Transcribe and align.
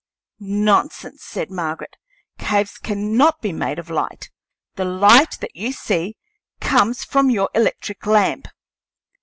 "Nonsense!" 0.39 1.21
said 1.23 1.51
Margaret. 1.51 1.95
"Caves 2.39 2.79
cannot 2.79 3.39
be 3.39 3.51
made 3.53 3.77
of 3.77 3.91
light; 3.91 4.31
the 4.75 4.83
light 4.83 5.37
that 5.41 5.55
you 5.55 5.71
see 5.71 6.17
comes 6.59 7.03
from 7.05 7.29
your 7.29 7.51
electric 7.53 8.07
lamp." 8.07 8.47